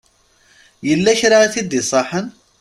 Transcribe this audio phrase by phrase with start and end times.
[0.87, 2.27] Yella kra i t-id-iṣaḥen?